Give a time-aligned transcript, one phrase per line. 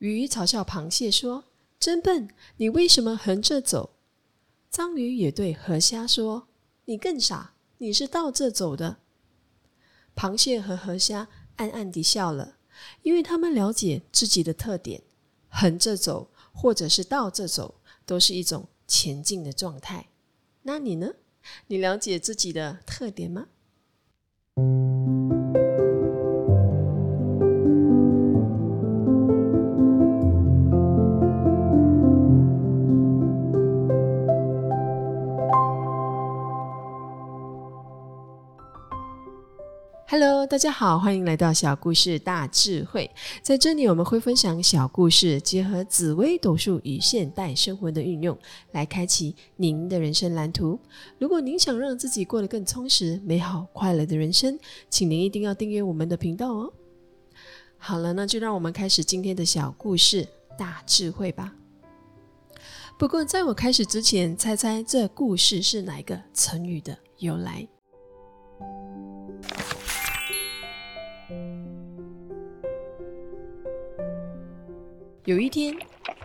[0.00, 1.44] 鱼嘲笑螃蟹说
[1.78, 3.90] ：“真笨，你为什么横着走？”
[4.70, 6.48] 章鱼也对河虾说
[6.86, 8.96] ：“你更傻，你是倒着走的。”
[10.16, 12.56] 螃蟹和河虾暗暗地笑了，
[13.02, 15.02] 因为他们了解自己的特点：
[15.50, 17.74] 横着走或者是倒着走，
[18.06, 20.08] 都是一种前进的状态。
[20.62, 21.12] 那你呢？
[21.66, 23.48] 你了解自己的特点吗
[40.10, 43.08] ？Hello，大家好，欢迎来到小故事大智慧。
[43.42, 48.36] 在这里，我们会分享小故事，结合紫微斗数与现代生活的运用，
[48.72, 50.76] 来开启您的人生蓝图。
[51.20, 56.72] 如果您想让自己过得更充实、美好、快乐的人生，请您一定要订阅我们的频道哦。
[57.78, 60.26] 好了，那就让我们开始今天的小故事
[60.58, 61.54] 大智慧吧。
[62.98, 67.68] 不过，在我开始之前，猜猜这故事是哪个成语的由来？
[75.26, 75.76] 有一天，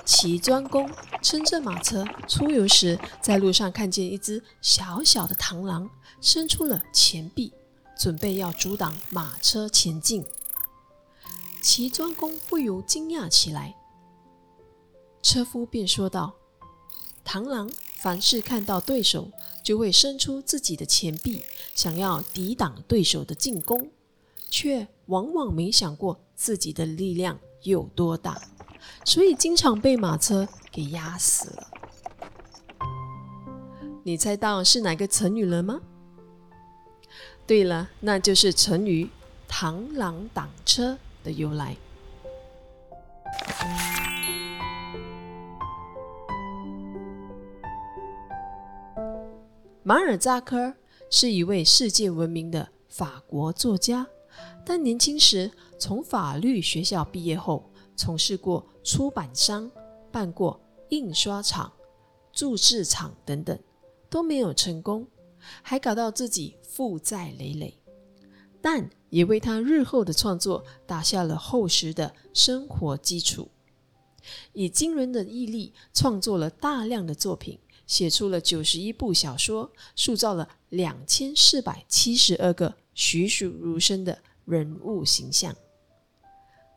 [0.05, 0.89] 齐庄公
[1.21, 5.89] 乘着马车出游时，在路上看见一只小小的螳螂
[6.21, 7.51] 伸出了前臂，
[7.99, 10.25] 准备要阻挡马车前进。
[11.61, 13.75] 齐庄公不由惊讶起来，
[15.21, 16.35] 车夫便说道
[17.27, 19.29] ：“螳螂凡是看到对手，
[19.61, 21.41] 就会伸出自己的前臂，
[21.75, 23.91] 想要抵挡对手的进攻，
[24.49, 28.41] 却往往没想过自己的力量有多大。”
[29.03, 31.67] 所以经常被马车给压死了。
[34.03, 35.81] 你猜到是哪个成语了吗？
[37.47, 39.09] 对了，那就是成语
[39.49, 41.75] “螳螂挡车”的由来。
[49.83, 50.73] 马尔扎克
[51.11, 54.07] 是一位世界闻名的法国作家，
[54.65, 57.71] 但年轻时从法律学校毕业后。
[57.95, 59.69] 从事过出版商、
[60.11, 61.71] 办过印刷厂、
[62.31, 63.57] 铸制厂等等，
[64.09, 65.07] 都没有成功，
[65.61, 67.77] 还搞到自己负债累累，
[68.61, 73.49] 但也为他日后的创作打下了厚实的生活基础。
[74.53, 85.55] 以惊人的毅力创作了大量的作品，写出了九十一部小说，塑造了两千四百七十二个栩栩如生的人物形象。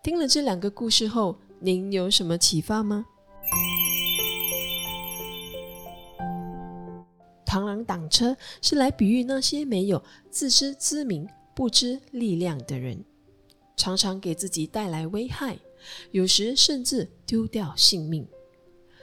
[0.08, 3.04] 听了这两个故事后，您有什么启发吗？
[7.44, 13.04] 螳螂挡车是来比喻那些没有自知之明、不知力量的人，
[13.76, 15.58] 常常给自己带来危害，
[16.10, 18.26] 有时甚至丢掉性命。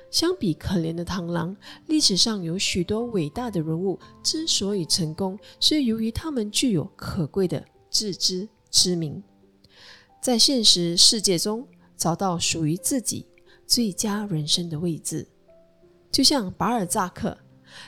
[0.09, 1.55] 相比可怜的螳螂，
[1.85, 9.23] 历史上有许多伟大的人物之所以成功，是由于他们具有可贵的自知之明。
[10.25, 13.27] 在现实世界中找到属于自己
[13.67, 15.27] 最佳人生的位置，
[16.11, 17.37] 就像巴尔扎克，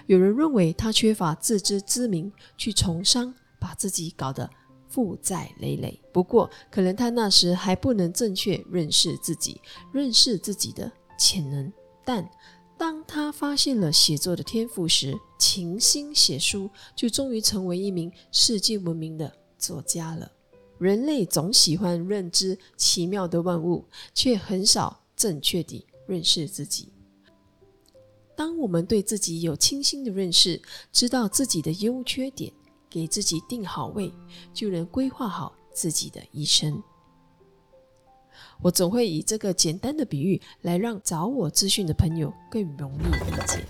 [0.06, 4.48] 有人认为他缺乏自知之明，去从商，把自己搞得
[4.88, 6.00] 负债累累。
[6.14, 9.59] 不过，可能他那时还不能正确认识自己，
[9.92, 11.74] 认识自己的潜能。
[12.06, 12.30] 但
[12.78, 20.31] 当他发现了写作的天赋时，潜心写书，就终于成为一名世界闻名的作家了。
[20.79, 26.89] 人类总喜欢认知奇妙的万物，却很少正确地认识自己。
[28.35, 30.61] 当我们对自己有清晰的认识，
[30.91, 32.53] 知道自己的优缺点，
[32.88, 34.13] 给自己定好位，
[34.53, 36.81] 就能规划好自己的一生。
[38.61, 43.65] 我总会以这个简单的比喻来让找我咨询的朋友更容易理解。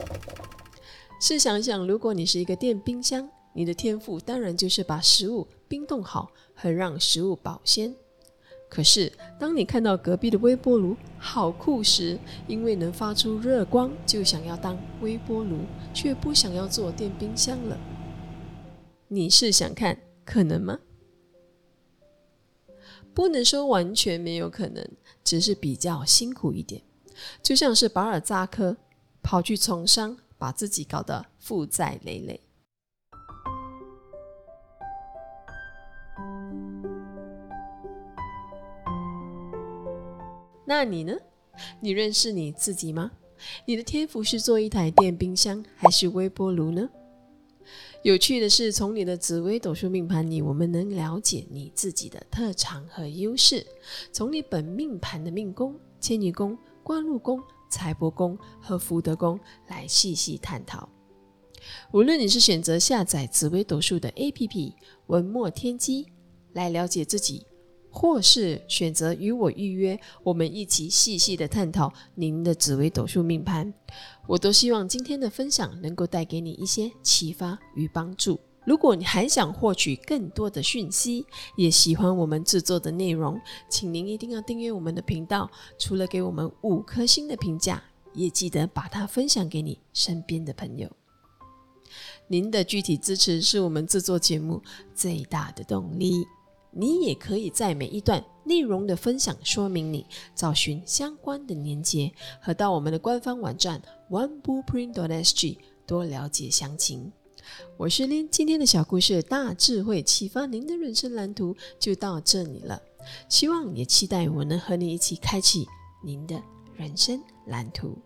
[1.22, 6.32] 试想想，如果你是一个电冰箱，你的天赋当然就是把食物冰冻好。
[6.60, 7.94] 很让食物保鲜。
[8.68, 12.18] 可是，当你看到隔壁的微波炉好酷时，
[12.48, 15.60] 因为能发出热光，就想要当微波炉，
[15.94, 17.78] 却不想要做电冰箱了。
[19.08, 20.80] 你是想看可能吗？
[23.14, 24.84] 不能说完全没有可能，
[25.24, 26.82] 只是比较辛苦一点。
[27.44, 28.76] 就像是巴尔扎克
[29.22, 32.42] 跑去从商，把自己搞得负债累累。
[40.78, 41.18] 那你呢？
[41.80, 43.12] 你认识你自己吗？
[43.66, 46.88] 你的天赋是做一台电冰箱还是微波炉呢？
[48.04, 53.66] 有趣的是，从你的紫微斗数命盘里，我们能了解你自己的特长和优势。
[54.12, 57.42] 从你本命盘的命宫、迁移宫、官禄宫、
[57.72, 59.40] 财帛宫和福德宫
[59.70, 60.88] 来细细探讨。
[61.92, 64.74] 无论你是选择下载紫微斗数的 APP
[65.08, 66.06] 文墨天机
[66.54, 67.48] 来了解自己。
[68.00, 73.74] 或是选择与我预约，我们一起细细的探讨您的紫微斗数命盘。
[74.28, 78.40] 我都希望今天的分享能够带给你一些启发与帮助。
[78.68, 85.50] 如果你还想获取更多的讯息，也喜欢我们制作的内容，请您一定要订阅我们的频道。
[85.80, 87.82] 除了给我们五颗星的评价，
[88.14, 90.88] 也记得把它分享给你身边的朋友。
[92.28, 94.62] 您的具体支持是我们制作节目
[94.94, 96.28] 最大的动力。
[96.80, 103.82] 你也可以在每一段内容的分享说明里找寻相关的连接，和到我们的官方网站
[104.12, 105.58] oneblueprint.sg
[105.88, 107.12] 多了解详情。
[107.78, 112.80] 我是林，今天的小故事大智慧启发您的人生蓝图就到这里了，
[113.28, 115.66] 希望也期待我能和你一起开启
[116.04, 116.40] 您的
[116.76, 117.98] 人生蓝图。